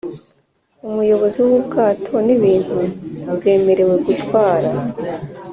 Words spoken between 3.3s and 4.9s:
bwemerewe gutwara;